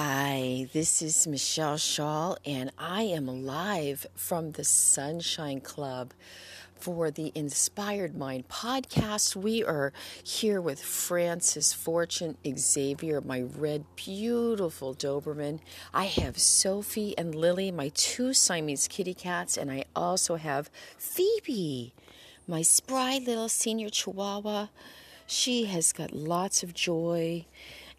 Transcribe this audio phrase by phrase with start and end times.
[0.00, 6.14] Hi, this is Michelle Shaw, and I am live from the Sunshine Club
[6.78, 9.34] for the Inspired Mind podcast.
[9.34, 9.92] We are
[10.22, 15.58] here with Francis Fortune Xavier, my red, beautiful Doberman.
[15.92, 21.92] I have Sophie and Lily, my two Siamese kitty cats, and I also have Phoebe,
[22.46, 24.68] my spry little senior Chihuahua.
[25.26, 27.46] She has got lots of joy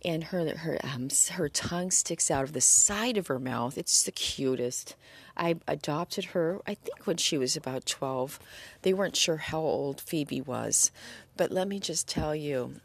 [0.04, 3.78] and her her um, her tongue sticks out of the side of her mouth.
[3.78, 4.96] It's the cutest.
[5.36, 8.40] I adopted her, I think, when she was about 12.
[8.82, 10.92] They weren't sure how old Phoebe was,
[11.38, 12.76] but let me just tell you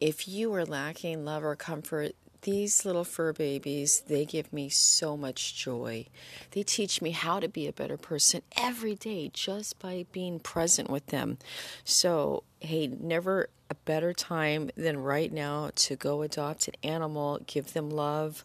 [0.00, 5.16] if you are lacking love or comfort, these little fur babies, they give me so
[5.16, 6.06] much joy.
[6.50, 10.90] They teach me how to be a better person every day just by being present
[10.90, 11.38] with them.
[11.84, 17.72] So, hey, never a better time than right now to go adopt an animal, give
[17.72, 18.44] them love,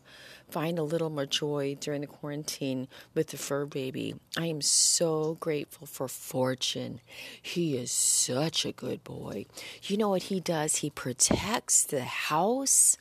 [0.49, 4.15] find a little more joy during the quarantine with the fur baby.
[4.37, 7.01] I am so grateful for Fortune.
[7.41, 9.47] He is such a good boy.
[9.83, 10.77] You know what he does?
[10.77, 12.97] He protects the house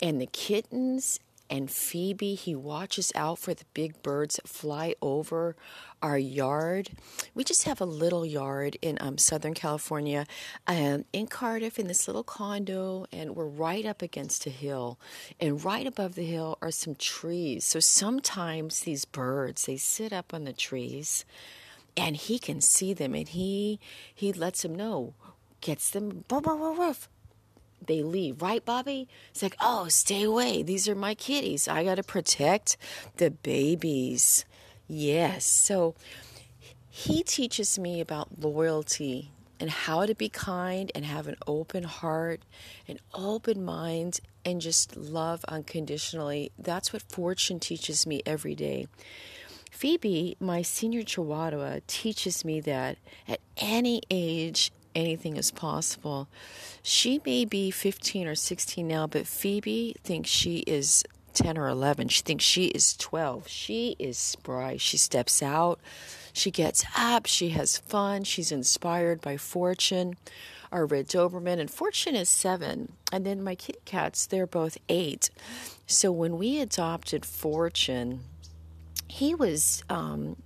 [0.00, 5.54] and the kittens and Phoebe, he watches out for the big birds that fly over
[6.02, 6.90] our yard.
[7.34, 10.26] We just have a little yard in um, Southern California,
[10.66, 14.98] um, in Cardiff, in this little condo, and we're right up against a hill.
[15.38, 17.64] And right above the hill are some trees.
[17.64, 21.24] So sometimes these birds they sit up on the trees,
[21.96, 23.78] and he can see them, and he
[24.14, 25.14] he lets them know,
[25.60, 27.08] gets them, ruff, ruff, ruff,
[27.86, 29.08] they leave, right, Bobby?
[29.30, 30.62] It's like, oh, stay away.
[30.62, 31.68] These are my kitties.
[31.68, 32.76] I got to protect
[33.16, 34.44] the babies.
[34.86, 35.44] Yes.
[35.44, 35.94] So
[36.88, 39.30] he teaches me about loyalty
[39.60, 42.42] and how to be kind and have an open heart,
[42.86, 46.52] an open mind, and just love unconditionally.
[46.58, 48.86] That's what fortune teaches me every day.
[49.70, 56.28] Phoebe, my senior Chihuahua, teaches me that at any age anything is possible.
[56.82, 62.08] She may be 15 or 16 now, but Phoebe thinks she is 10 or 11.
[62.08, 63.48] She thinks she is 12.
[63.48, 64.76] She is spry.
[64.76, 65.80] She steps out,
[66.32, 70.16] she gets up, she has fun, she's inspired by Fortune,
[70.72, 72.92] our red Doberman, and Fortune is seven.
[73.12, 75.30] And then my kitty cats, they're both eight.
[75.86, 78.20] So when we adopted Fortune,
[79.06, 80.36] he was um,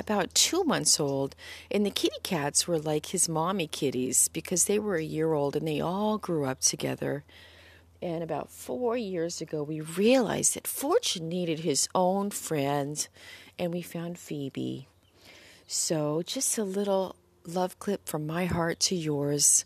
[0.00, 1.36] about two months old,
[1.70, 5.54] and the kitty cats were like his mommy kitties because they were a year old
[5.54, 7.24] and they all grew up together.
[8.02, 13.06] And about four years ago, we realized that Fortune needed his own friend,
[13.58, 14.88] and we found Phoebe.
[15.66, 17.14] So, just a little
[17.46, 19.64] love clip from my heart to yours.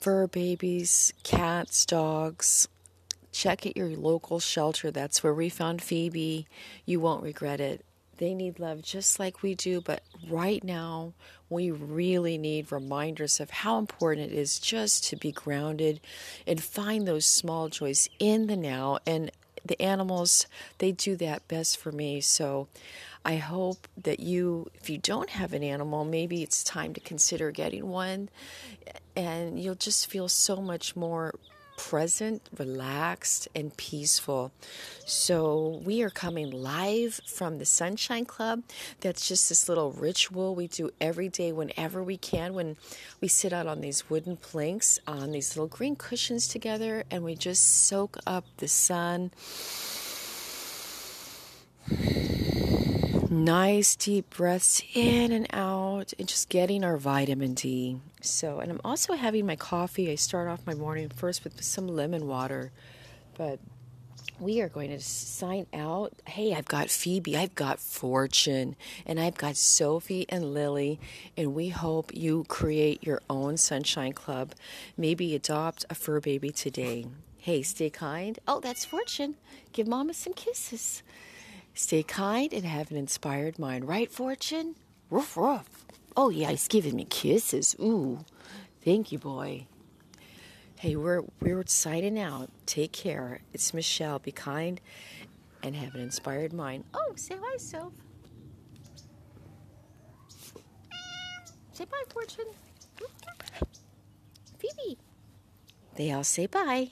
[0.00, 2.68] Fur babies, cats, dogs.
[3.30, 4.90] Check at your local shelter.
[4.90, 6.46] That's where we found Phoebe.
[6.84, 7.84] You won't regret it.
[8.18, 11.14] They need love just like we do, but right now
[11.48, 16.00] we really need reminders of how important it is just to be grounded
[16.46, 18.98] and find those small joys in the now.
[19.06, 19.30] And
[19.64, 20.46] the animals,
[20.78, 22.20] they do that best for me.
[22.20, 22.68] So
[23.24, 27.50] I hope that you, if you don't have an animal, maybe it's time to consider
[27.50, 28.28] getting one
[29.16, 31.34] and you'll just feel so much more
[31.78, 34.52] present, relaxed, and peaceful.
[35.06, 38.62] So, we are coming live from the Sunshine Club.
[39.00, 42.76] That's just this little ritual we do every day whenever we can when
[43.20, 47.34] we sit out on these wooden planks on these little green cushions together and we
[47.34, 49.30] just soak up the sun
[53.30, 58.00] nice deep breaths in and out and just getting our vitamin D.
[58.20, 60.10] So, and I'm also having my coffee.
[60.10, 62.72] I start off my morning first with some lemon water,
[63.36, 63.58] but
[64.40, 66.12] we are going to sign out.
[66.26, 71.00] Hey, I've got Phoebe, I've got Fortune, and I've got Sophie and Lily,
[71.36, 74.52] and we hope you create your own Sunshine Club.
[74.96, 77.06] Maybe adopt a fur baby today.
[77.38, 78.38] Hey, stay kind.
[78.46, 79.36] Oh, that's Fortune.
[79.72, 81.02] Give Mama some kisses.
[81.78, 83.86] Stay kind and have an inspired mind.
[83.86, 84.74] Right, Fortune?
[85.10, 85.86] Woof, woof.
[86.16, 87.76] Oh, yeah, he's giving me kisses.
[87.78, 88.18] Ooh,
[88.84, 89.64] thank you, boy.
[90.74, 92.50] Hey, we're we're signing out.
[92.66, 93.42] Take care.
[93.52, 94.18] It's Michelle.
[94.18, 94.80] Be kind
[95.62, 96.82] and have an inspired mind.
[96.94, 97.92] Oh, say hi, Soph.
[101.72, 102.46] Say bye, Fortune.
[104.58, 104.98] Phoebe.
[105.94, 106.90] They all say bye.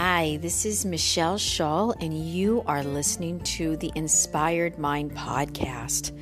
[0.00, 6.16] Hi, this is Michelle Shull, and you are listening to the Inspired Mind podcast.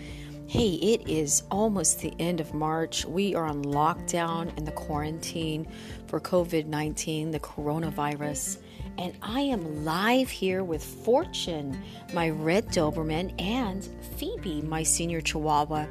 [0.47, 3.05] Hey, it is almost the end of March.
[3.05, 5.69] We are on lockdown and the quarantine
[6.07, 8.61] for COVID 19, the coronavirus.
[8.97, 11.79] And I am live here with Fortune,
[12.15, 13.87] my red Doberman, and
[14.17, 15.85] Phoebe, my senior Chihuahua.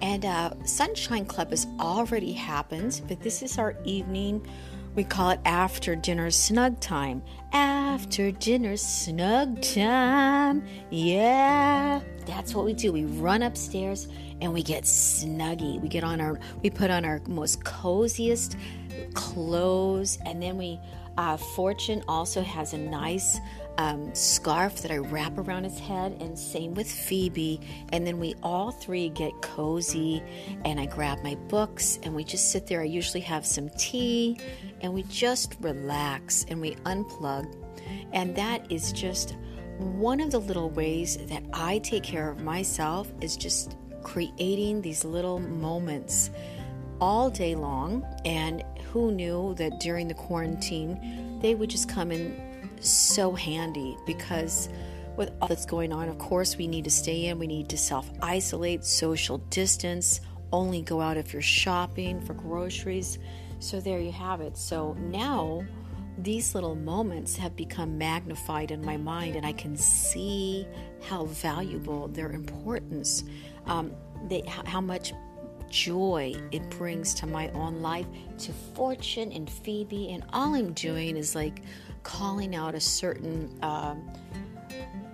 [0.00, 4.46] And uh, Sunshine Club has already happened, but this is our evening
[4.94, 7.22] we call it after dinner snug time.
[7.52, 10.64] After dinner snug time.
[10.90, 12.00] Yeah.
[12.26, 12.92] That's what we do.
[12.92, 14.08] We run upstairs
[14.40, 15.80] and we get snuggy.
[15.80, 18.56] We get on our we put on our most coziest
[19.14, 20.80] clothes and then we
[21.16, 23.38] uh, Fortune also has a nice
[23.78, 27.60] um, scarf that I wrap around his head, and same with Phoebe.
[27.92, 30.22] And then we all three get cozy,
[30.64, 32.80] and I grab my books, and we just sit there.
[32.80, 34.38] I usually have some tea,
[34.80, 37.52] and we just relax and we unplug.
[38.12, 39.36] And that is just
[39.78, 45.04] one of the little ways that I take care of myself is just creating these
[45.04, 46.30] little moments
[47.00, 48.06] all day long.
[48.24, 48.62] And
[48.92, 52.53] who knew that during the quarantine they would just come in
[52.88, 54.68] so handy because
[55.16, 57.78] with all that's going on, of course, we need to stay in, we need to
[57.78, 60.20] self isolate, social distance,
[60.52, 63.18] only go out if you're shopping for groceries.
[63.58, 64.56] So there you have it.
[64.56, 65.64] So now
[66.18, 70.66] these little moments have become magnified in my mind, and I can see
[71.02, 73.24] how valuable their importance,
[73.66, 73.92] um,
[74.28, 75.12] they, how much
[75.70, 78.06] joy it brings to my own life,
[78.38, 81.62] to Fortune and Phoebe, and all I'm doing is like
[82.04, 83.50] calling out a certain.
[83.62, 84.08] Um,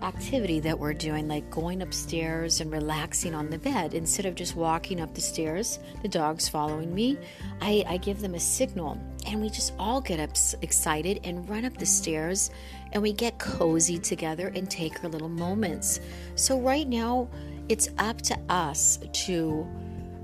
[0.02, 3.94] activity that we're doing, like going upstairs and relaxing on the bed.
[3.94, 7.18] Instead of just walking up the stairs, the dog's following me,
[7.60, 8.98] I, I give them a signal.
[9.26, 10.30] And we just all get up
[10.62, 12.50] excited and run up the stairs
[12.92, 16.00] and we get cozy together and take our little moments.
[16.34, 17.28] So, right now,
[17.68, 19.68] it's up to us to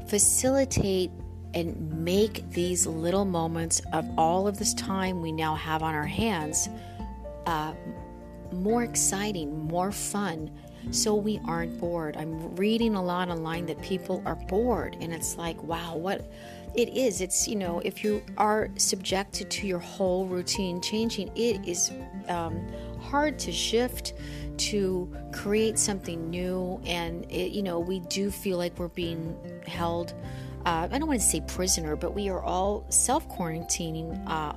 [0.08, 1.10] facilitate
[1.56, 6.06] and make these little moments of all of this time we now have on our
[6.06, 6.68] hands
[7.46, 7.72] uh,
[8.52, 10.50] more exciting, more fun,
[10.90, 12.14] so we aren't bored.
[12.16, 16.30] I'm reading a lot online that people are bored, and it's like, wow, what
[16.74, 17.22] it is.
[17.22, 21.90] It's, you know, if you are subjected to your whole routine changing, it is
[22.28, 22.68] um,
[23.00, 24.12] hard to shift
[24.58, 26.80] to create something new.
[26.84, 29.34] And, it, you know, we do feel like we're being
[29.66, 30.12] held.
[30.66, 34.52] Uh, I don't want to say prisoner, but we are all self quarantining uh,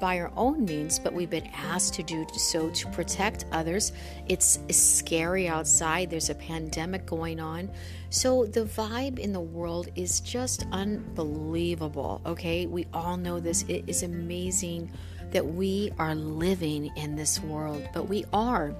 [0.00, 3.92] by our own means, but we've been asked to do so to protect others.
[4.26, 7.70] It's, scary outside, there's a pandemic going on.
[8.10, 12.66] So the vibe in the world is just unbelievable, okay?
[12.66, 13.62] We all know this.
[13.68, 14.90] It is amazing
[15.30, 18.74] that we are living in this world, but we are.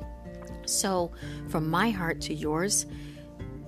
[0.66, 1.12] So,
[1.50, 2.86] from my heart to yours,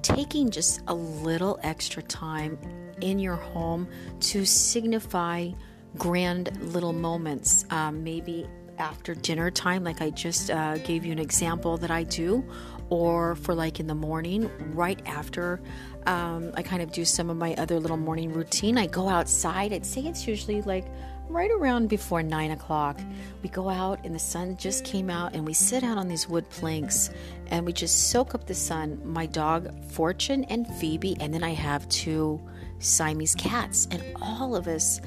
[0.02, 2.58] taking just a little extra time
[3.00, 3.88] in your home
[4.20, 5.50] to signify
[5.98, 8.46] grand little moments, um, maybe
[8.78, 12.44] after dinner time, like I just uh, gave you an example that I do,
[12.90, 15.60] or for like in the morning, right after
[16.06, 18.78] um, I kind of do some of my other little morning routine.
[18.78, 19.72] I go outside.
[19.72, 20.84] I'd say it's usually like
[21.28, 23.00] right around before nine o'clock.
[23.42, 26.28] We go out and the sun just came out, and we sit out on these
[26.28, 27.10] wood planks
[27.48, 29.00] and we just soak up the sun.
[29.04, 32.40] My dog, Fortune, and Phoebe, and then I have two
[32.78, 35.00] Siamese cats, and all of us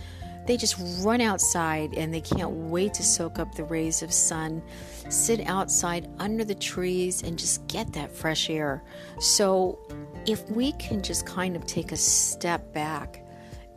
[0.50, 4.64] they just run outside and they can't wait to soak up the rays of sun,
[5.08, 8.84] sit outside under the trees and just get that fresh air.
[9.20, 9.78] So,
[10.26, 13.24] if we can just kind of take a step back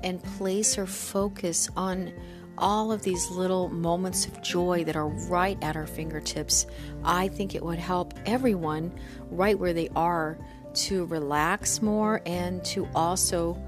[0.02, 2.10] and place our focus on
[2.56, 6.66] all of these little moments of joy that are right at our fingertips,
[7.04, 8.98] I think it would help everyone
[9.30, 10.38] right where they are
[10.74, 13.62] to relax more and to also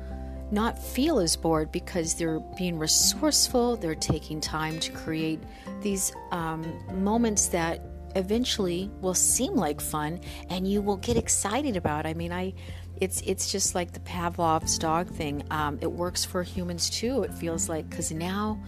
[0.50, 5.40] not feel as bored because they're being resourceful, they're taking time to create
[5.80, 6.64] these um,
[7.02, 7.80] moments that
[8.16, 10.20] eventually will seem like fun
[10.50, 12.06] and you will get excited about.
[12.06, 12.54] I mean, I
[13.00, 15.44] it's it's just like the Pavlov's dog thing.
[15.50, 17.22] Um, it works for humans too.
[17.22, 18.62] It feels like because now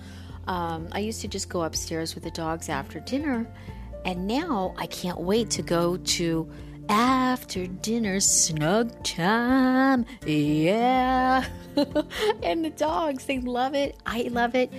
[0.47, 3.47] um, I used to just go upstairs with the dogs after dinner,
[4.04, 6.50] and now I can't wait to go to
[6.88, 10.07] after dinner snug time.
[10.25, 11.45] Yeah.
[12.43, 13.97] and the dogs, they love it.
[14.07, 14.73] I love it.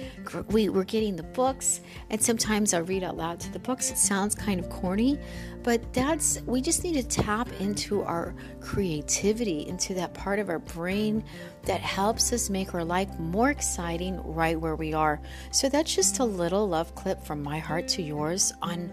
[0.50, 3.92] We, we're getting the books, and sometimes I read out loud to the books.
[3.92, 5.20] It sounds kind of corny,
[5.64, 10.60] but that's, we just need to tap into our creativity, into that part of our
[10.60, 11.24] brain
[11.64, 15.22] that helps us make our life more exciting right where we are.
[15.52, 18.92] So that's just a little love clip from my heart to yours on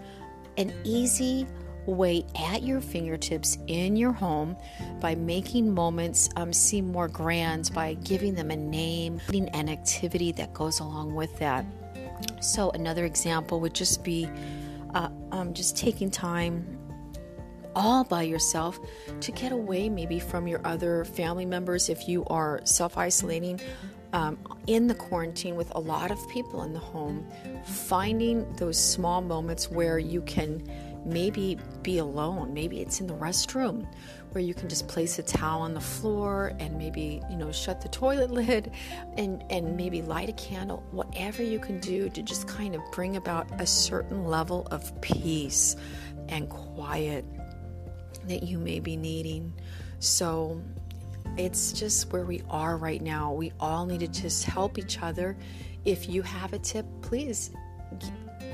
[0.56, 1.46] an easy,
[1.86, 4.56] way at your fingertips in your home
[5.00, 10.52] by making moments um, seem more grand, by giving them a name, an activity that
[10.54, 11.64] goes along with that.
[12.40, 14.28] So, another example would just be
[14.94, 16.78] uh, um, just taking time
[17.76, 18.78] all by yourself
[19.20, 23.60] to get away maybe from your other family members if you are self isolating.
[24.14, 27.26] Um, in the quarantine with a lot of people in the home,
[27.64, 30.62] finding those small moments where you can
[31.04, 32.54] maybe be alone.
[32.54, 33.92] Maybe it's in the restroom
[34.30, 37.80] where you can just place a towel on the floor and maybe, you know, shut
[37.80, 38.70] the toilet lid
[39.16, 40.86] and, and maybe light a candle.
[40.92, 45.74] Whatever you can do to just kind of bring about a certain level of peace
[46.28, 47.24] and quiet
[48.28, 49.52] that you may be needing.
[49.98, 50.62] So
[51.36, 53.32] it's just where we are right now.
[53.32, 55.36] We all need to just help each other.
[55.84, 57.50] If you have a tip, please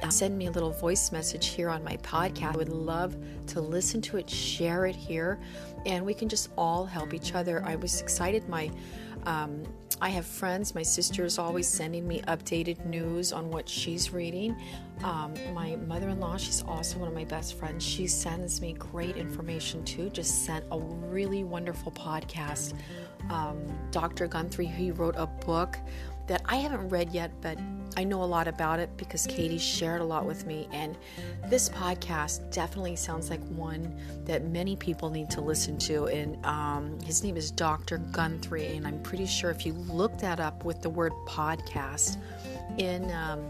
[0.09, 2.55] send me a little voice message here on my podcast.
[2.55, 3.17] I would love
[3.49, 5.39] to listen to it, share it here,
[5.85, 7.63] and we can just all help each other.
[7.65, 8.49] I was excited.
[8.49, 8.71] My
[9.27, 9.63] um,
[10.01, 10.75] I have friends.
[10.75, 14.57] My sister is always sending me updated news on what she's reading.
[15.03, 17.85] Um, my mother in law, she's also one of my best friends.
[17.85, 20.11] She sends me great information too.
[20.11, 22.75] Just sent a really wonderful podcast.
[23.31, 24.27] Um, Dr.
[24.27, 25.79] Guthrie, he wrote a book
[26.27, 27.59] that I haven't read yet, but
[27.97, 30.69] I know a lot about it because Katie shared a lot with me.
[30.73, 30.97] And
[31.49, 36.07] this podcast definitely sounds like one that many people need to listen to.
[36.07, 37.99] And um, his name is Dr.
[37.99, 38.77] Guthrie.
[38.77, 42.17] And I'm pretty sure if you look that up with the word podcast
[42.79, 43.45] in um,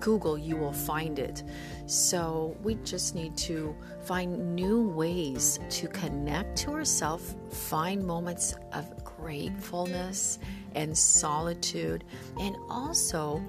[0.00, 1.44] Google, you will find it.
[1.86, 9.04] So we just need to find new ways to connect to ourselves, find moments of
[9.04, 10.38] gratefulness
[10.74, 12.04] and solitude,
[12.40, 13.42] and also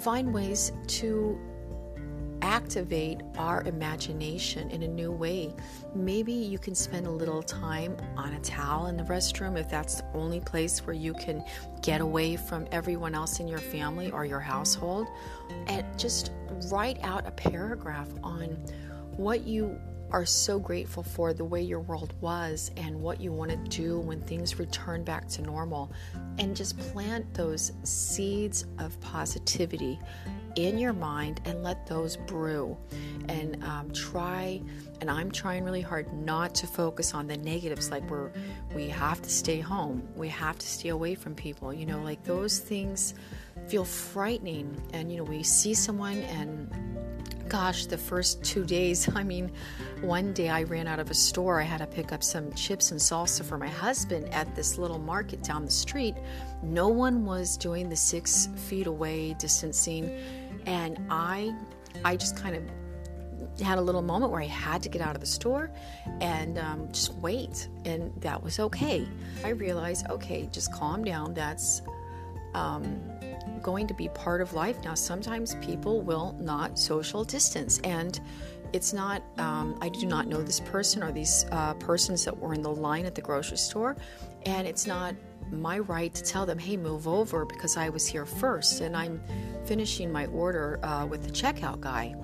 [0.00, 1.38] find ways to
[2.44, 5.54] activate our imagination in a new way.
[5.94, 10.02] Maybe you can spend a little time on a towel in the restroom if that's
[10.02, 11.42] the only place where you can
[11.80, 15.08] get away from everyone else in your family or your household.
[15.68, 16.32] And just
[16.70, 18.48] write out a paragraph on
[19.16, 23.50] what you are so grateful for the way your world was and what you want
[23.50, 25.90] to do when things return back to normal.
[26.38, 29.98] And just plant those seeds of positivity
[30.56, 32.76] in your mind and let those brew.
[33.28, 34.60] And um, try,
[35.00, 38.30] and I'm trying really hard not to focus on the negatives like we're,
[38.74, 41.72] we have to stay home, we have to stay away from people.
[41.72, 43.14] You know, like those things
[43.66, 44.80] feel frightening.
[44.92, 46.70] And, you know, we see someone and
[47.48, 49.52] gosh, the first two days, I mean,
[50.00, 51.60] one day I ran out of a store.
[51.60, 54.98] I had to pick up some chips and salsa for my husband at this little
[54.98, 56.14] market down the street.
[56.62, 60.18] No one was doing the six feet away distancing.
[60.66, 61.54] And I,
[62.04, 62.62] I just kind of
[63.60, 65.70] had a little moment where I had to get out of the store
[66.20, 67.68] and um, just wait.
[67.84, 69.06] And that was okay.
[69.44, 71.34] I realized, okay, just calm down.
[71.34, 71.82] That's,
[72.54, 73.00] um,
[73.62, 74.76] going to be part of life.
[74.84, 78.20] Now, sometimes people will not social distance, and
[78.72, 82.54] it's not, um, I do not know this person or these uh, persons that were
[82.54, 83.96] in the line at the grocery store,
[84.46, 85.14] and it's not
[85.50, 89.20] my right to tell them, hey, move over because I was here first and I'm
[89.64, 92.14] finishing my order uh, with the checkout guy.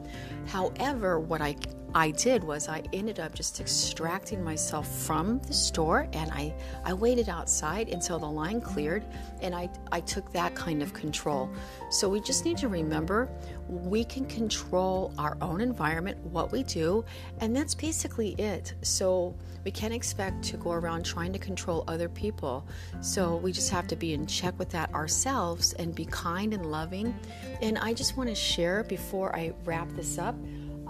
[0.46, 1.56] However, what I
[1.94, 6.54] I did was I ended up just extracting myself from the store and I,
[6.84, 9.04] I waited outside until the line cleared
[9.40, 11.50] and I, I took that kind of control.
[11.90, 13.28] So we just need to remember
[13.68, 17.04] we can control our own environment, what we do,
[17.40, 18.74] and that's basically it.
[18.82, 22.66] So we can't expect to go around trying to control other people.
[23.00, 26.70] So we just have to be in check with that ourselves and be kind and
[26.70, 27.18] loving.
[27.62, 30.34] And I just want to share before I wrap this up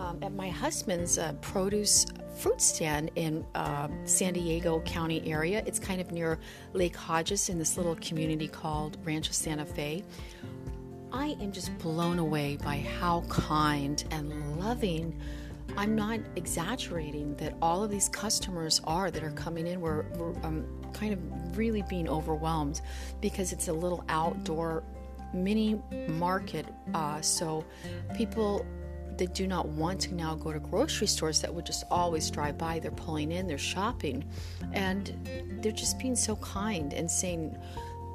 [0.00, 5.62] um, at my husband's uh, produce fruit stand in uh, San Diego County area.
[5.66, 6.38] It's kind of near
[6.72, 10.02] Lake Hodges in this little community called Rancho Santa Fe.
[11.12, 15.20] I am just blown away by how kind and loving.
[15.76, 19.80] I'm not exaggerating that all of these customers are that are coming in.
[19.80, 20.64] We're, we're um,
[20.94, 22.80] kind of really being overwhelmed
[23.20, 24.82] because it's a little outdoor
[25.34, 26.66] mini market.
[26.94, 27.64] Uh, so
[28.16, 28.64] people
[29.20, 32.56] they do not want to now go to grocery stores that would just always drive
[32.56, 32.78] by.
[32.78, 34.24] They're pulling in, they're shopping,
[34.72, 35.14] and
[35.60, 37.54] they're just being so kind and saying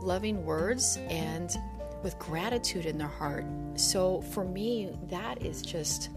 [0.01, 1.55] loving words and
[2.01, 3.45] with gratitude in their heart.
[3.75, 6.09] So for me, that is just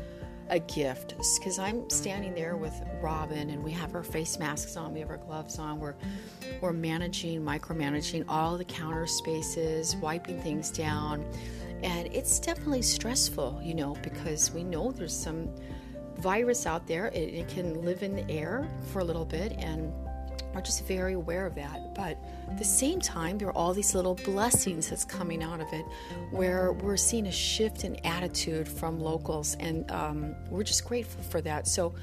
[0.48, 4.94] a gift because I'm standing there with Robin and we have our face masks on,
[4.94, 5.96] we have our gloves on, we're
[6.62, 11.26] we're managing, micromanaging all the counter spaces, wiping things down.
[11.82, 15.48] And it's definitely stressful, you know, because we know there's some
[16.16, 17.06] virus out there.
[17.08, 19.92] It, it can live in the air for a little bit and
[20.54, 21.94] are just very aware of that.
[21.94, 22.18] But
[22.50, 25.84] at the same time, there are all these little blessings that's coming out of it
[26.30, 31.40] where we're seeing a shift in attitude from locals, and um, we're just grateful for
[31.42, 31.68] that.
[31.68, 31.94] So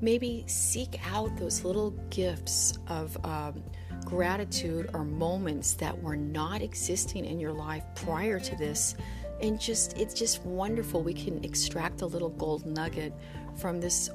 [0.00, 3.16] maybe seek out those little gifts of.
[3.24, 3.62] Um,
[4.04, 8.94] gratitude or moments that were not existing in your life prior to this.
[9.42, 11.02] And just it's just wonderful.
[11.02, 13.12] We can extract a little gold nugget
[13.56, 14.10] from this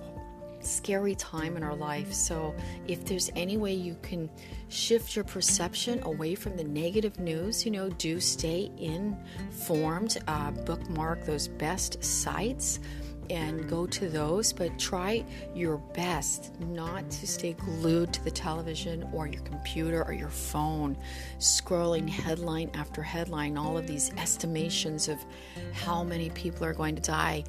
[0.61, 2.13] scary time in our life.
[2.13, 2.55] So,
[2.87, 4.29] if there's any way you can
[4.67, 11.25] shift your perception away from the negative news, you know, do stay informed, uh, bookmark
[11.25, 12.79] those best sites
[13.29, 19.07] and go to those, but try your best not to stay glued to the television
[19.13, 20.97] or your computer or your phone,
[21.37, 25.23] scrolling headline after headline, all of these estimations of
[25.73, 27.43] how many people are going to die.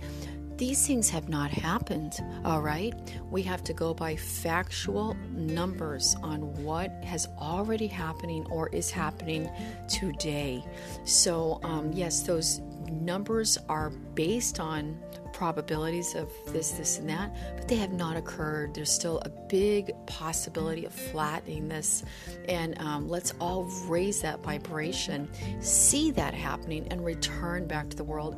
[0.57, 2.93] These things have not happened, all right?
[3.31, 9.51] We have to go by factual numbers on what has already happening or is happening
[9.89, 10.63] today.
[11.05, 12.61] So, um, yes, those
[12.91, 14.99] numbers are based on
[15.41, 18.75] probabilities of this, this, and that, but they have not occurred.
[18.75, 22.05] There's still a big possibility of flattening this.
[22.47, 25.31] And um, let's all raise that vibration,
[25.63, 28.37] see that happening, and return back to the world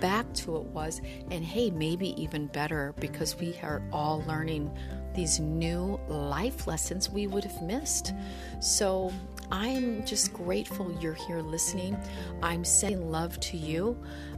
[0.00, 4.68] back to it was, and hey, maybe even better because we are all learning
[5.14, 8.12] these new life lessons we would have missed.
[8.58, 9.12] So
[9.52, 11.96] I'm just grateful you're here listening.
[12.42, 13.96] I'm sending love to you.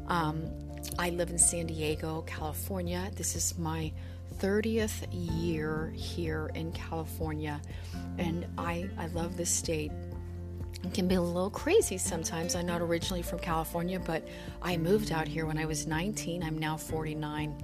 [0.09, 0.51] Um,
[0.99, 3.11] I live in San Diego, California.
[3.15, 3.93] This is my
[4.39, 7.61] 30th year here in California,
[8.19, 9.93] and I, I love this state.
[10.85, 12.55] It can be a little crazy sometimes.
[12.55, 14.27] I'm not originally from California, but
[14.63, 16.43] I moved out here when I was 19.
[16.43, 17.57] I'm now 49.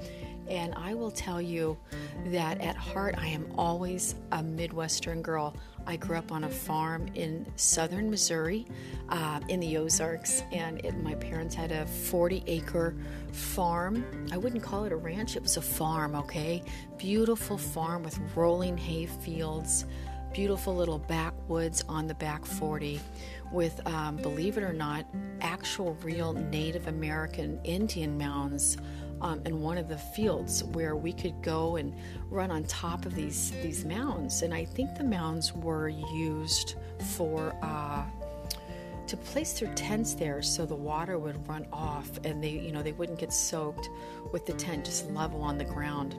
[0.48, 1.78] And I will tell you
[2.26, 5.54] that at heart, I am always a Midwestern girl.
[5.86, 8.66] I grew up on a farm in southern Missouri
[9.08, 12.94] uh, in the Ozarks, and it, my parents had a 40 acre
[13.32, 14.04] farm.
[14.32, 16.62] I wouldn't call it a ranch, it was a farm, okay?
[16.96, 19.86] Beautiful farm with rolling hay fields
[20.32, 23.00] beautiful little backwoods on the back 40
[23.50, 25.04] with, um, believe it or not,
[25.40, 28.76] actual real Native American Indian mounds
[29.20, 31.94] um, in one of the fields where we could go and
[32.30, 34.42] run on top of these these mounds.
[34.42, 36.76] And I think the mounds were used
[37.14, 37.56] for.
[37.62, 38.04] Uh,
[39.06, 42.80] to place their tents there so the water would run off and they you know
[42.80, 43.90] they wouldn't get soaked
[44.30, 46.14] with the tent just level on the ground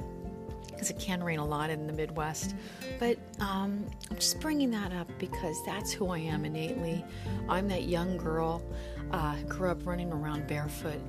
[0.82, 2.56] because it can rain a lot in the Midwest.
[2.98, 7.06] But um, I'm just bringing that up because that's who I am innately.
[7.48, 8.64] I'm that young girl
[9.12, 11.00] uh, grew up running around barefoot.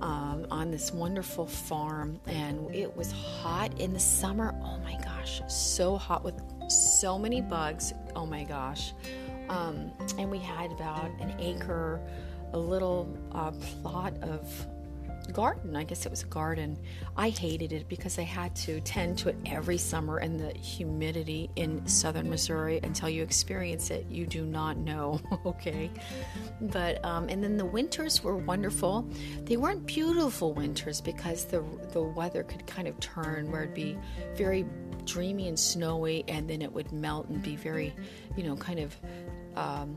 [0.00, 4.54] Um, on this wonderful farm, and it was hot in the summer.
[4.62, 7.92] Oh my gosh, so hot with so many bugs.
[8.14, 8.92] Oh my gosh.
[9.48, 12.00] Um, and we had about an acre,
[12.52, 13.50] a little uh,
[13.82, 14.66] plot of
[15.32, 15.76] garden.
[15.76, 16.78] I guess it was a garden.
[17.16, 21.50] I hated it because I had to tend to it every summer and the humidity
[21.56, 25.20] in southern Missouri until you experience it, you do not know.
[25.46, 25.90] okay.
[26.60, 29.08] But, um, and then the winters were wonderful.
[29.44, 33.98] They weren't beautiful winters because the, the weather could kind of turn where it'd be
[34.34, 34.64] very
[35.04, 37.94] dreamy and snowy and then it would melt and be very,
[38.36, 38.96] you know, kind of
[39.56, 39.96] um,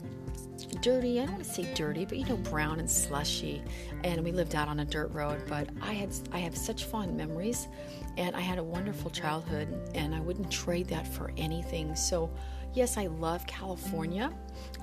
[0.81, 1.19] dirty.
[1.19, 3.61] I don't want to say dirty, but you know, brown and slushy.
[4.03, 5.41] And we lived out on a dirt road.
[5.47, 7.67] But I had I have such fond memories,
[8.17, 11.95] and I had a wonderful childhood, and I wouldn't trade that for anything.
[11.95, 12.31] So.
[12.73, 14.31] Yes, I love California,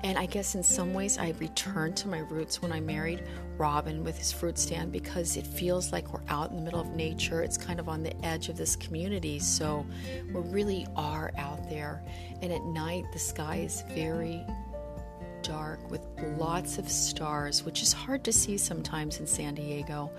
[0.03, 3.23] and I guess in some ways I returned to my roots when I married
[3.57, 6.89] Robin with his fruit stand because it feels like we're out in the middle of
[6.89, 7.41] nature.
[7.41, 9.87] It's kind of on the edge of this community, so
[10.27, 12.03] we really are out there.
[12.43, 14.45] And at night, the sky is very
[15.49, 16.05] dark with
[16.37, 20.11] lots of stars, which is hard to see sometimes in San Diego.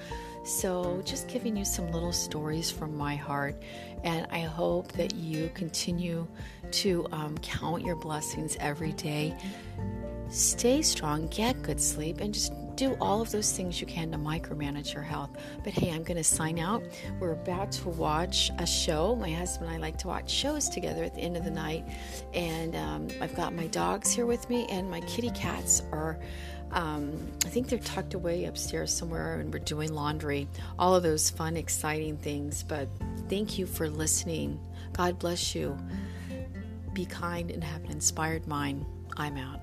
[0.45, 3.62] So, just giving you some little stories from my heart,
[4.03, 6.27] and I hope that you continue
[6.73, 9.37] to um, count your blessings every day.
[10.31, 14.16] Stay strong, get good sleep, and just do all of those things you can to
[14.16, 15.29] micromanage your health.
[15.62, 16.83] But hey, I'm going to sign out.
[17.19, 19.14] We're about to watch a show.
[19.14, 21.85] My husband and I like to watch shows together at the end of the night.
[22.33, 26.19] And um, I've got my dogs here with me, and my kitty cats are.
[26.73, 30.49] Um, I think they're tucked away upstairs somewhere, and we're doing laundry.
[30.79, 32.62] All of those fun, exciting things.
[32.62, 32.88] But
[33.29, 34.59] thank you for listening.
[34.95, 35.77] God bless you.
[36.95, 38.87] Be kind and have an inspired mind.
[39.19, 39.61] I'm out.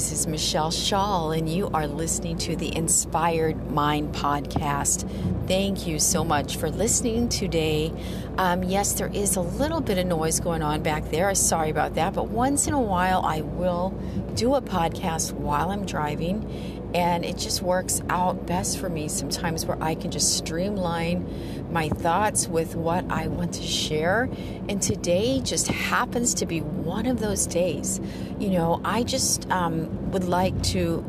[0.00, 5.06] This is Michelle Shaw, and you are listening to the Inspired Mind podcast.
[5.46, 7.92] Thank you so much for listening today.
[8.38, 11.34] Um, yes, there is a little bit of noise going on back there.
[11.34, 13.90] Sorry about that, but once in a while I will
[14.36, 19.64] do a podcast while I'm driving and it just works out best for me sometimes
[19.64, 24.28] where I can just streamline my thoughts with what I want to share.
[24.68, 28.00] And today just happens to be one of those days.
[28.38, 31.04] You know, I just um, would like to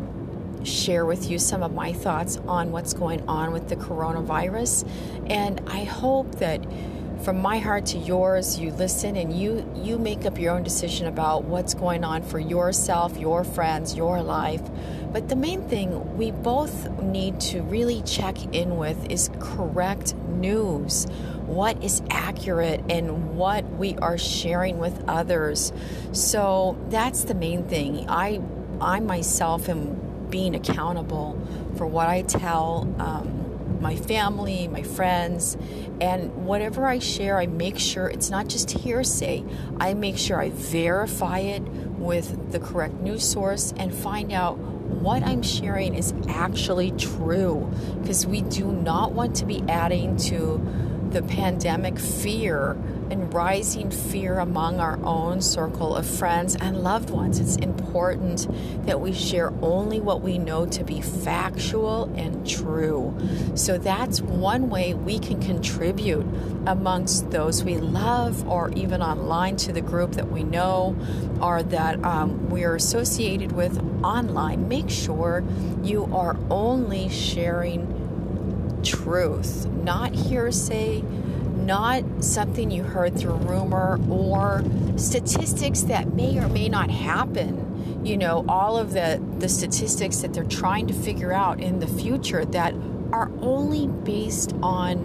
[0.64, 4.88] share with you some of my thoughts on what's going on with the coronavirus.
[5.28, 6.64] And I hope that
[7.24, 11.06] from my heart to yours you listen and you you make up your own decision
[11.06, 14.62] about what's going on for yourself your friends your life
[15.12, 21.06] but the main thing we both need to really check in with is correct news.
[21.46, 25.74] What is accurate and what we are sharing with others.
[26.14, 28.10] So that's the main thing.
[28.10, 28.42] I
[28.80, 31.40] i myself am being accountable
[31.76, 33.42] for what i tell um,
[33.82, 35.58] my family, my friends,
[36.00, 39.44] and whatever I share, I make sure it's not just hearsay.
[39.80, 44.58] I make sure I verify it with the correct news source and find out
[45.00, 50.62] what I'm sharing is actually true because we do not want to be adding to
[51.10, 52.78] the pandemic fear
[53.12, 57.40] and rising fear among our own circle of friends and loved ones.
[57.40, 58.48] It's important
[58.86, 63.14] that we share only what we know to be factual and true.
[63.54, 66.26] So that's one way we can contribute
[66.66, 70.96] amongst those we love or even online to the group that we know
[71.42, 74.70] or that um, we're associated with online.
[74.70, 75.44] Make sure
[75.84, 77.98] you are only sharing
[78.84, 81.04] truth, not hearsay
[81.72, 84.62] not something you heard through rumor or
[84.98, 88.06] statistics that may or may not happen.
[88.06, 91.88] You know, all of the, the statistics that they're trying to figure out in the
[91.88, 92.74] future that
[93.14, 94.98] are only based on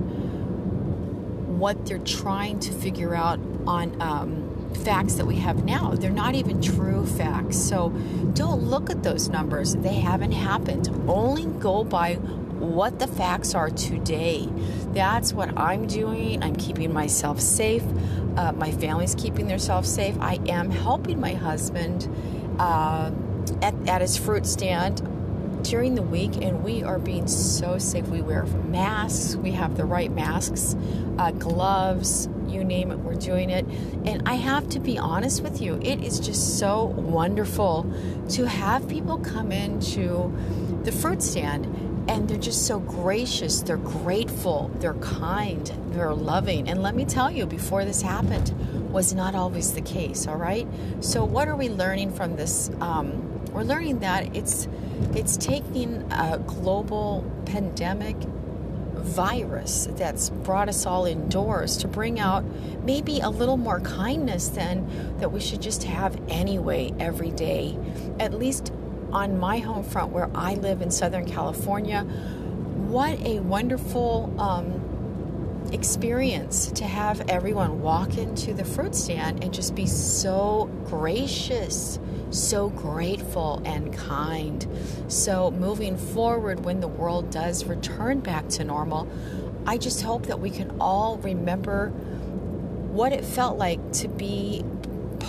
[1.56, 5.92] what they're trying to figure out on um, facts that we have now.
[5.92, 7.58] They're not even true facts.
[7.58, 7.90] So
[8.32, 9.76] don't look at those numbers.
[9.76, 10.88] They haven't happened.
[11.06, 12.18] Only go by
[12.58, 14.48] what the facts are today.
[14.92, 16.42] That's what I'm doing.
[16.42, 17.84] I'm keeping myself safe.
[18.36, 20.16] Uh, my family's keeping themselves safe.
[20.20, 22.08] I am helping my husband
[22.58, 23.10] uh,
[23.62, 25.02] at, at his fruit stand
[25.62, 28.06] during the week, and we are being so safe.
[28.08, 30.76] We wear masks, we have the right masks,
[31.18, 33.66] uh, gloves, you name it, we're doing it.
[34.04, 37.92] And I have to be honest with you, it is just so wonderful
[38.30, 40.32] to have people come into
[40.84, 41.66] the fruit stand
[42.08, 46.68] and they're just so gracious, they're grateful, they're kind, they're loving.
[46.68, 48.52] And let me tell you, before this happened,
[48.92, 50.26] was not always the case.
[50.26, 50.66] All right.
[51.00, 52.70] So what are we learning from this?
[52.80, 54.68] Um, we're learning that it's
[55.14, 58.16] it's taking a global pandemic
[59.06, 62.44] virus that's brought us all indoors to bring out
[62.84, 67.78] maybe a little more kindness than that we should just have anyway every day
[68.18, 68.72] at least
[69.16, 72.02] on my home front where I live in Southern California.
[72.02, 79.74] What a wonderful um, experience to have everyone walk into the fruit stand and just
[79.74, 81.98] be so gracious,
[82.28, 84.68] so grateful and kind.
[85.08, 89.08] So, moving forward, when the world does return back to normal,
[89.66, 94.62] I just hope that we can all remember what it felt like to be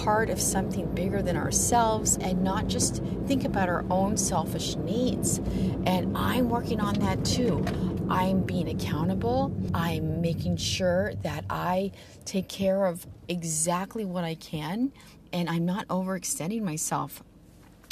[0.03, 5.39] part of something bigger than ourselves and not just think about our own selfish needs.
[5.85, 7.65] And I'm working on that too.
[8.09, 9.55] I'm being accountable.
[9.73, 11.91] I'm making sure that I
[12.25, 14.91] take care of exactly what I can
[15.33, 17.23] and I'm not overextending myself.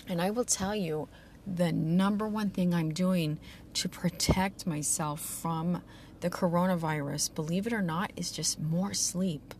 [0.08, 1.10] And I will tell you
[1.48, 3.40] the number one thing I'm doing
[3.74, 5.82] to protect myself from
[6.22, 9.54] the coronavirus, believe it or not, is just more sleep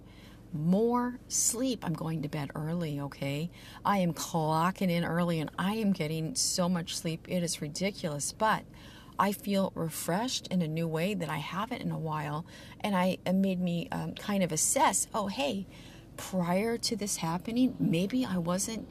[0.56, 1.86] more sleep.
[1.86, 3.52] I'm going to bed early, okay?
[3.84, 7.26] I am clocking in early and I am getting so much sleep.
[7.28, 8.64] It is ridiculous, but
[9.18, 12.46] I feel refreshed in a new way that I haven't in a while.
[12.82, 15.68] And I it made me um, kind of assess oh, hey,
[16.18, 18.88] prior to this happening, maybe I wasn't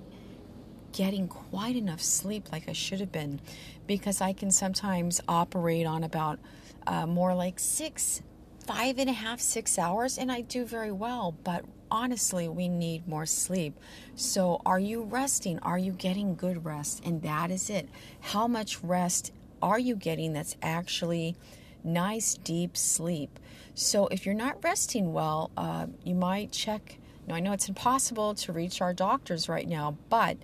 [0.92, 3.40] getting quite enough sleep like I should have been
[3.87, 6.38] because I can sometimes operate on about
[6.87, 8.22] uh, more like six,
[8.66, 11.35] five and a half, six hours, and I do very well.
[11.44, 13.79] But honestly, we need more sleep.
[14.14, 15.59] So, are you resting?
[15.61, 17.03] Are you getting good rest?
[17.05, 17.88] And that is it.
[18.20, 21.37] How much rest are you getting that's actually
[21.83, 23.38] nice, deep sleep?
[23.74, 26.98] So, if you're not resting well, uh, you might check.
[27.27, 30.37] Now, I know it's impossible to reach our doctors right now, but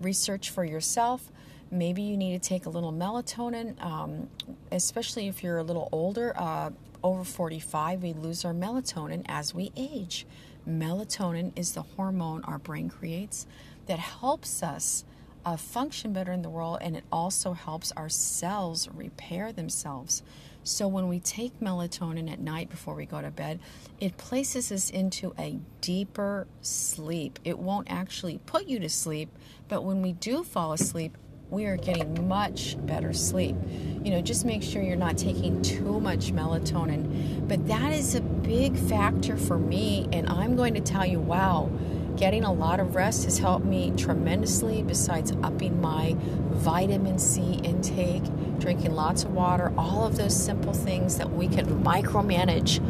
[0.00, 1.30] research for yourself.
[1.70, 4.28] Maybe you need to take a little melatonin, um,
[4.70, 6.32] especially if you're a little older.
[6.36, 6.70] Uh,
[7.06, 10.26] over 45, we lose our melatonin as we age.
[10.68, 13.46] Melatonin is the hormone our brain creates
[13.86, 15.04] that helps us
[15.44, 20.24] uh, function better in the world and it also helps our cells repair themselves.
[20.64, 23.60] So when we take melatonin at night before we go to bed,
[24.00, 27.38] it places us into a deeper sleep.
[27.44, 29.28] It won't actually put you to sleep,
[29.68, 31.16] but when we do fall asleep,
[31.50, 33.54] we are getting much better sleep.
[34.02, 37.46] You know, just make sure you're not taking too much melatonin.
[37.46, 41.70] But that is a big factor for me, and I'm going to tell you, wow,
[42.16, 46.16] getting a lot of rest has helped me tremendously, besides upping my
[46.50, 48.24] vitamin C intake,
[48.58, 52.80] drinking lots of water, all of those simple things that we can micromanage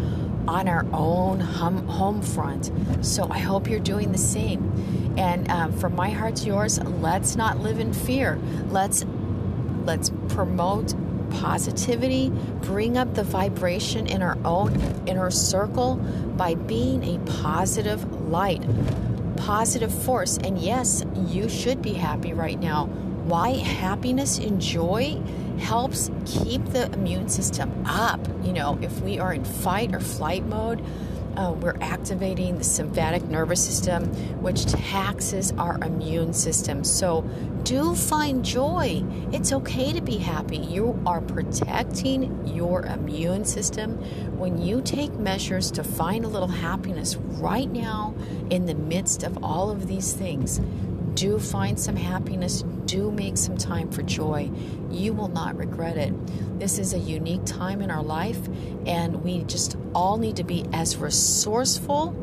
[0.49, 2.71] on our own hum, home front.
[3.05, 5.15] So I hope you're doing the same.
[5.17, 8.39] And um, from my heart to yours, let's not live in fear.
[8.69, 9.05] Let's
[9.85, 10.95] let's promote
[11.31, 12.31] positivity,
[12.63, 15.97] bring up the vibration in our own inner circle
[16.37, 18.63] by being a positive light
[19.37, 20.39] positive force.
[20.39, 22.87] And yes, you should be happy right now.
[22.87, 23.51] Why?
[23.51, 25.23] Happiness and joy
[25.59, 28.21] helps keep the immune system up.
[28.45, 30.85] You know, if we are in fight or flight mode,
[31.37, 34.07] uh, we're activating the sympathetic nervous system,
[34.41, 36.83] which taxes our immune system.
[36.83, 37.23] So,
[37.63, 39.05] do find joy.
[39.33, 40.57] It's okay to be happy.
[40.57, 43.99] You are protecting your immune system
[44.39, 48.15] when you take measures to find a little happiness right now
[48.51, 50.61] in the midst of all of these things.
[51.17, 54.51] Do find some happiness, do make some time for joy.
[54.91, 56.13] You will not regret it.
[56.61, 58.39] This is a unique time in our life,
[58.85, 62.15] and we just all need to be as resourceful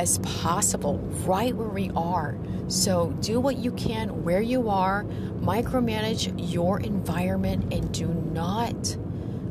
[0.00, 2.36] as possible right where we are.
[2.66, 8.96] So do what you can where you are, micromanage your environment, and do not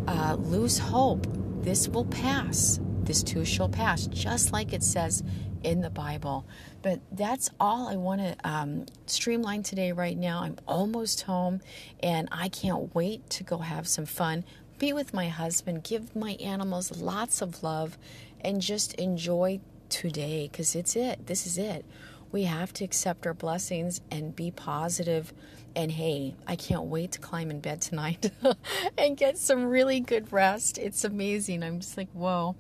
[0.06, 1.26] uh, lose hope.
[1.62, 2.82] This will pass.
[3.04, 5.24] This too shall pass, just like it says
[5.66, 6.46] in the Bible.
[6.84, 10.44] But that's all I want to um, streamline today, right now.
[10.44, 11.62] I'm almost home
[12.02, 14.46] and I can't wait to go have some fun,
[14.78, 17.98] be with my husband, give my animals lots of love,
[18.42, 21.26] and just enjoy today because it's it.
[21.26, 21.84] This is it.
[22.32, 25.34] We have to accept our blessings and be positive.
[25.76, 28.32] And hey, I can't wait to climb in bed tonight
[28.98, 30.78] and get some really good rest.
[30.78, 31.64] It's amazing.
[31.64, 32.56] I'm just like, whoa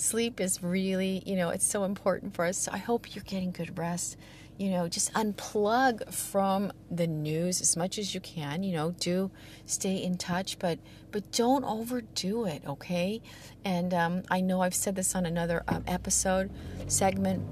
[0.00, 2.58] sleep is really, you know, it's so important for us.
[2.58, 4.16] So I hope you're getting good rest.
[4.58, 8.62] You know, just unplug from the news as much as you can.
[8.62, 9.30] You know, do
[9.64, 10.78] stay in touch, but
[11.12, 12.62] but don't overdo it.
[12.66, 13.22] Okay.
[13.64, 16.50] And um, I know I've said this on another um, episode
[16.88, 17.42] segment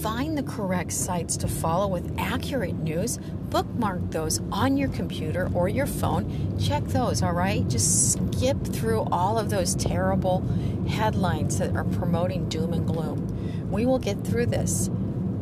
[0.00, 3.18] Find the correct sites to follow with accurate news.
[3.50, 6.58] Bookmark those on your computer or your phone.
[6.58, 7.66] Check those, all right?
[7.68, 10.40] Just skip through all of those terrible
[10.88, 13.70] headlines that are promoting doom and gloom.
[13.70, 14.88] We will get through this.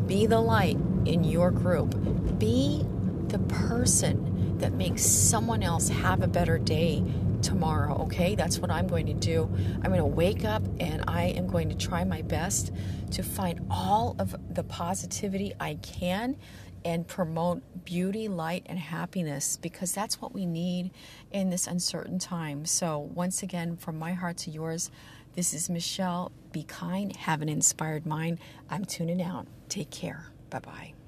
[0.06, 1.94] Be the light in your group.
[2.38, 2.84] Be
[3.28, 7.02] the person that makes someone else have a better day
[7.42, 8.35] tomorrow, okay?
[8.35, 9.50] That's what I'm going to do.
[9.76, 12.72] I'm going to wake up and I am going to try my best
[13.12, 16.37] to find all of the positivity I can
[16.85, 20.90] and promote beauty, light, and happiness because that's what we need
[21.31, 22.64] in this uncertain time.
[22.64, 24.90] So, once again, from my heart to yours,
[25.35, 26.33] this is Michelle.
[26.53, 28.38] Be kind, have an inspired mind.
[28.68, 29.46] I'm tuning out.
[29.68, 30.26] Take care.
[30.48, 30.99] Bye bye.